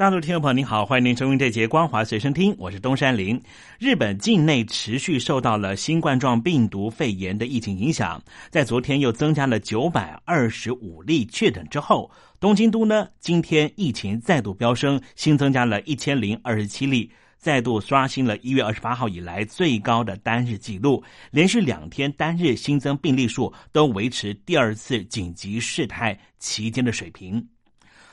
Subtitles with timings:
[0.00, 3.38] 大陆听众朋友您好，欢迎您收听这节光华随身听，我是东山林。
[3.78, 8.18] 日本境内持续受到了新冠状病毒肺炎的疫情影响，
[8.48, 12.10] 在昨天又增加了九百二十五例确诊之后，
[12.40, 27.46] 东京都呢今天疫情再度飙升，新增加了一千零二十七例，再度刷新了一月二十八号以来最高的单日记录，连续两天单日新增病例数都维持第二次紧急事态期间的水平。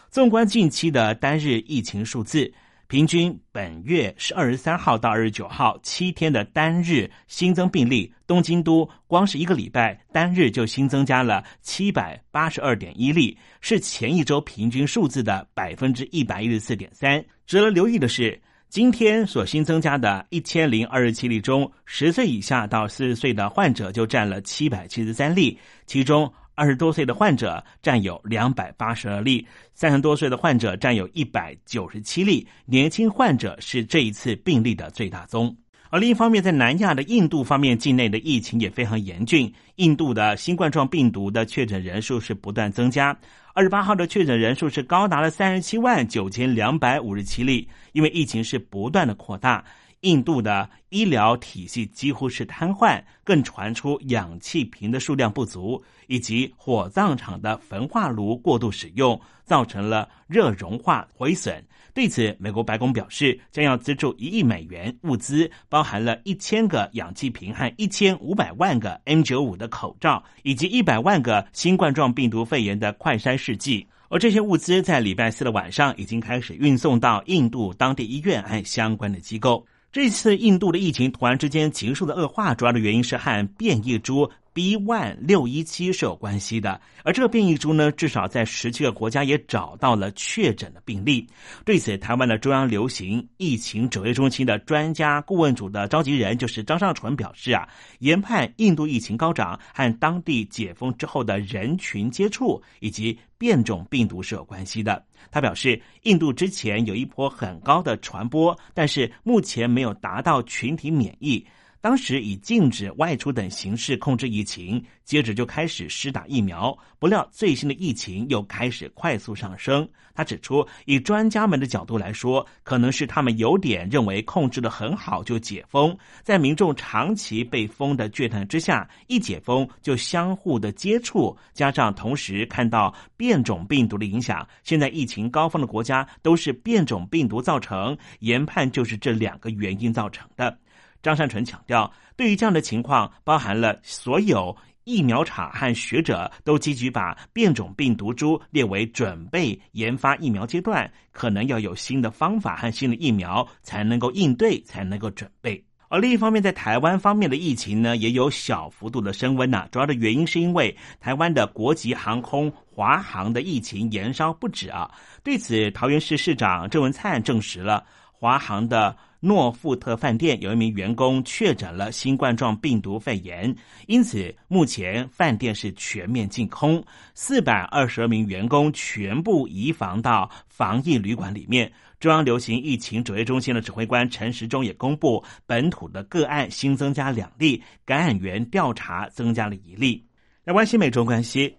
[0.09, 2.51] 纵观近期的单日疫情数字，
[2.87, 17.23] 平均本月是二十三号到二十九号七天的单日新增病例，东京都光是一个礼拜单日就新增加了七百八十二点一例，是前一周平均数字的百分之一百一十四点三。
[17.45, 26.31] 值得留意的是，今天所新增加的一千零二十七例中，十岁以下到四十岁的患者就占了七百七十三例，其中。
[26.57, 35.55] 二十多岁的患者占有两百八十二例，三十多岁的患者占有一百九十七例，年轻患者是这一次病例的最大宗。
[35.91, 39.53] 而另一方面，在南亚的印度方面，境内的疫情也非常严峻。
[39.75, 43.15] 印度的新冠状病毒的确诊人数是不断增加，
[43.53, 49.63] 二十八号的确诊人数是高达了三十七万九千两百五十七例，因为疫情是不断的扩大。
[50.01, 61.63] 印度的医疗体系几乎是瘫痪，更传出氧气瓶的数量不足，以及火葬场的焚化炉过度使用，造成了热融化毁损。
[61.93, 73.87] 对此，美国白宫表示将要资助一亿美元物资，包含了一千个氧气瓶和一千五百万个 N 九五的口罩，以及一百万个新冠状病毒肺炎的快筛试剂。
[74.09, 79.65] 而这些物资在礼拜四的晚上已经开始运送到印度当地医院和相关的机构。
[79.91, 84.29] 这次印度的疫情突然之间急速的恶化，主要的原因是和变异株。
[84.57, 91.27] B one 六一七是有关系的，而这个变异株呢，至少在十七个国家也找到了确诊的病例。
[91.63, 97.69] 对此，台湾的中央流行疫情指挥中心的专家顾问组的召集人就是张尚纯表示啊，
[97.99, 105.05] 研判印度疫情高涨和当地解封之后的人群接触以及变种病毒是有关系的。
[105.29, 111.45] 他表示，印度之前有一波很高的传播，但是目前没有达到群体免疫。
[111.87, 116.77] 当时以禁止外出等形式控制疫情，接着就开始施打疫苗。
[116.99, 119.87] 不料最新的疫情又开始快速上升。
[120.13, 140.57] 他指出，以专家们的角度来说，可能是他们有点认为控制的很好就解封，在民众长期被封的倦怠之下，一解封就相互的接触，加上同时看到变种病毒的影响，现在疫情高峰的国家都是变种病毒造成，研判就是这两个原因造成的。
[141.01, 155.63] 张善纯强调，对于这样的情况，包含了所有疫苗厂和学者都积极把变种病毒株列为准备研发疫苗阶段，可能要有新的方法和新的疫苗才能够应对，才能够准备。
[155.89, 159.67] 而另一方面，在台湾方面的疫情呢，也有小幅度的升温呐。
[159.71, 164.89] 主要的原因是因为台湾的国际航空华航的疫情延烧不止啊。
[165.23, 168.95] 对此，桃园市市长郑文灿证实了华航的。
[169.19, 173.55] 诺富特饭店有一名员工确诊了新冠状病毒肺炎，
[173.87, 176.83] 因此目前饭店是全面净空，
[177.13, 181.71] 四百二十二名员工全部移防到防疫旅馆里面。
[181.99, 190.05] 中央流行疫情指挥中心的指挥官陈时中也公布，本土的个案新增加两例，感染源调查增加了一例。
[190.43, 191.55] 来关心美中关系。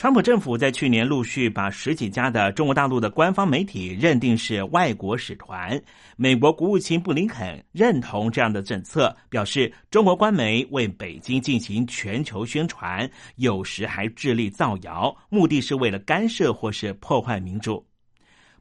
[0.00, 5.78] 川普政府在去年陆续把十几家的中国大陆的官方媒体认定是外国使团。
[6.16, 13.06] 美国国务卿布林肯认同这样的政策，表示中国官媒为北京进行全球宣传，
[13.36, 17.86] 有时还致力造谣，目的是为了干涉或是破坏民主。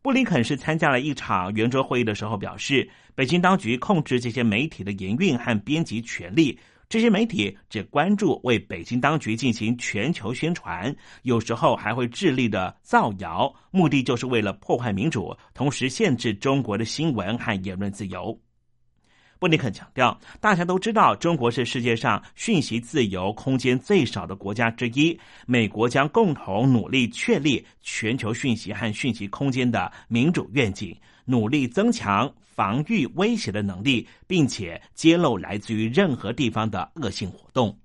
[0.02, 2.86] 布林肯是参加了一场圆桌会议的时候表示，
[3.16, 6.60] 北京当局控制这些媒体的营运和编辑权利。
[6.90, 18.36] 这些媒体只关注为北京当局进行全球宣传，有时候还会致力的造谣，目的就是为了破坏民主，同时限制中国的新闻和言论自由。
[19.38, 25.18] 布林肯强调，大家都知道，中国是世界上讯息自由空间最少的国家之一。
[25.46, 30.94] 美国将共同努力确立全球讯息和讯息空间的民主愿景，
[31.30, 37.78] 努力增强防御威胁的能力，并且揭露来自于任何地方的恶性活动。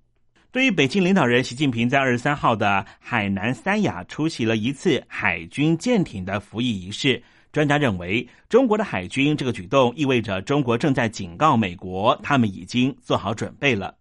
[0.50, 7.22] 对于北京领导人习近平在二十三号的海南三亚出席了一次海军舰艇的服役仪式。
[7.52, 13.94] 专家认为，中国的海军这个举动意味着中国正在警告美国，他们已经做好准备了。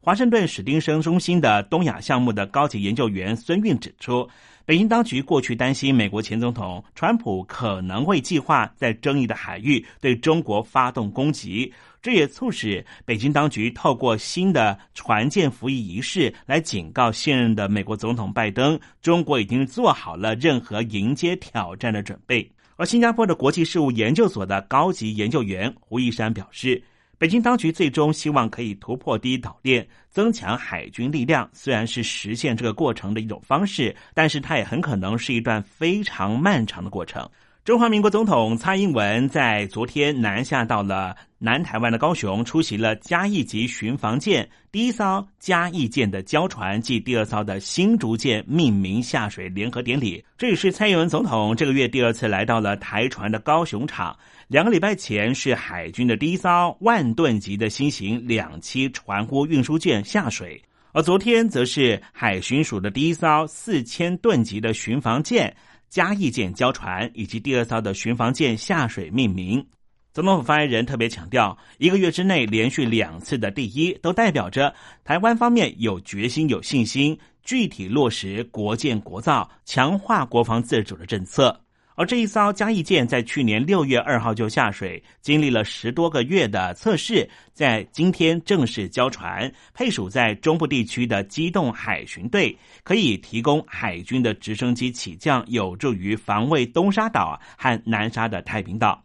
[0.00, 4.26] 华盛顿史丁生中心的东亚项目的高级研究员孙运指出，
[4.64, 22.50] 北京当局过去担心美国前总统川普可能会计划在争议的海域对中国发动攻击，这也促使北京当局透过新的船舰服役仪式来警告现任的美国总统拜登，中国已经做好了任何迎接挑战的准备。
[22.76, 26.80] 而新加坡的国际事务研究所的高级研究员胡一山表示，
[27.18, 31.50] 北京当局最终希望可以突破第一岛链，增强海军力量。
[31.52, 37.28] 虽然是实现这个过程的一种方式，但是它也很可能是一段非常漫长的过程。
[37.68, 50.24] 中华民国总统蔡英文在昨天南下到了南台湾的高雄，出席了嘉义级巡防舰第一艘嘉义舰的交船暨第二艘的新竹舰命名下水联合典礼。
[50.38, 54.18] 这也是蔡英文总统这个月第二次来到了台船的高雄场。
[54.46, 60.58] 两个礼拜前是海军的第一艘万吨级的新型两栖船坞运输舰下水，
[60.92, 65.54] 而昨天则是海巡署的第一艘四千吨级的巡防舰。
[65.88, 69.64] 嘉义舰交船以及第二艘的巡防舰下水命名。
[70.12, 74.74] 总统府发言人特别强调，一个月之内连续两次的第一，都代表着
[75.04, 81.60] 台湾方面有决心、有信心，具体落实国建国造、强化国防自主的政策。
[81.98, 99.04] 而这一艘嘉义舰在去年六月二号就下水，经历了十多个月的测试，在今天正式交船，配属在中部地区的机动海巡队，可以提供海军的直升机起降，有助于防卫东沙岛和南沙的太平岛。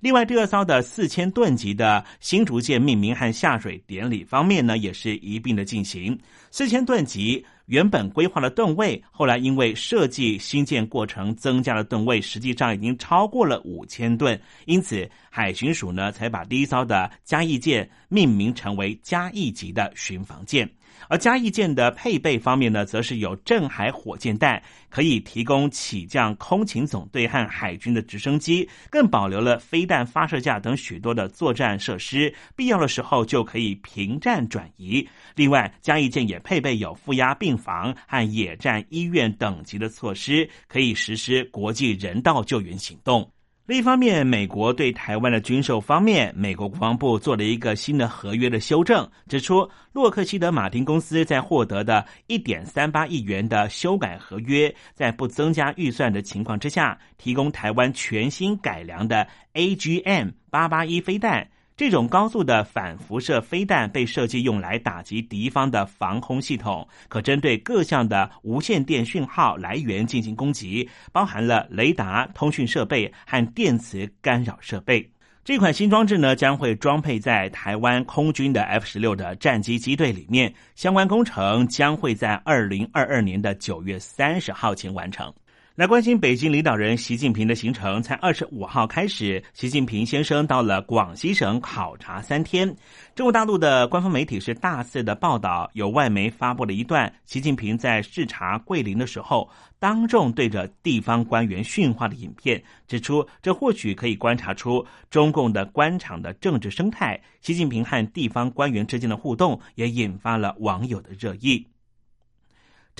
[0.00, 6.18] 另外，第二艘的四千吨级的新竹舰命名和下水典礼方面呢，也是一并的进行。
[6.50, 20.68] 四千吨级原本规划的吨位，后来因为设计新建过程增加了吨位，实际上已经超过了五千吨，因此海巡署呢才把第一艘的嘉义舰命名成为嘉义级的巡防舰。
[21.08, 35.06] 而嘉义舰的配备方面呢，则是有镇海火箭弹，可以提供起降空勤总队和海军的直升机，更保留了飞弹发射架等许多的作战设施，必要的时候就可以平战转移。
[35.34, 43.30] 另外，嘉义舰也配备有负压病房和野战医院等级的措施，可以实施国际人道救援行动。
[43.70, 59.24] 另一方面，美国对台湾的军售方面，美国国防部做了一个新的合约的修正，指出洛克希德马丁公司在获得的一点三八亿元的修改合约，在不增加预算的情况之下，提供台湾全新改良的
[59.54, 61.48] AGM 八八一飞弹。
[61.80, 75.10] 这种高速的反辐射飞弹被设计用来打击敌方的防空系统，可针对各项的无线电讯号来源进行攻击，包含了雷达、通讯设备和电磁干扰设备。
[75.42, 85.32] 这款新装置呢，将会装配在台湾空军的 F 十六的战机机队里面，相关工程将会在二零二二年的九月三十号前完成。
[85.80, 92.68] 来关心北京领导人习近平的行程，才二十五号开始，习近平先生到了广西省考察三天。
[93.14, 107.18] 中国大陆的官方媒体是大肆的报道，有外媒发布了一段习近平在视察桂林的时候，当众对着地方官员训话的影片，指出这或许可以观察出中共的官场的政治生态。
[107.40, 111.66] 习近平和地方官员之间的互动也引发了网友的热议。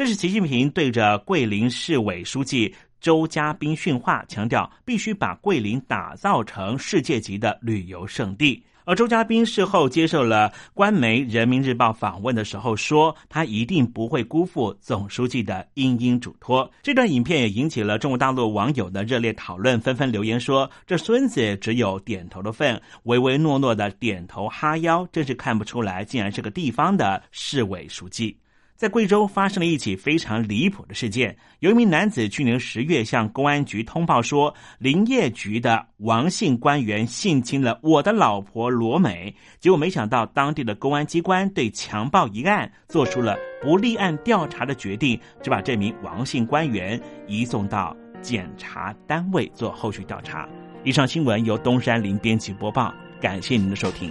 [0.00, 8.64] 这是习近平对着桂林市委书记周家斌训话，强调必须把桂林打造成世界级的旅游胜地。
[8.87, 16.73] 而周家斌事后接受了官媒《人民日报》访问的时候说，他一定不会辜负总书记的殷殷嘱托。
[16.83, 28.35] 这段影片也引起了中国大陆网友的热烈讨论，纷纷留言说：“这孙子只有点头的份，唯唯诺诺的点头哈腰，真是看不出来，竟然是个地方的市委书记。”
[28.80, 50.49] 在贵州发生了一起非常离谱的事件，有一名男子去年十月向公安局通报说，林业局的王姓官员性侵了我的老婆罗美，结果没想到当地的公安机关对强暴一案做出了不立案调查的决定，就把这名王姓官员移送到检察单位做后续调查。
[50.84, 52.90] 以上新闻由东山林编辑播报。
[53.20, 54.10] 感谢您的收听。